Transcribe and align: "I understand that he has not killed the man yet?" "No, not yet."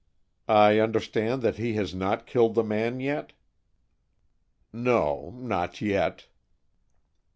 "I 0.47 0.79
understand 0.79 1.43
that 1.43 1.57
he 1.57 1.73
has 1.75 1.93
not 1.93 2.25
killed 2.25 2.55
the 2.55 2.63
man 2.63 2.99
yet?" 2.99 3.33
"No, 4.73 5.35
not 5.37 5.79
yet." 5.79 6.25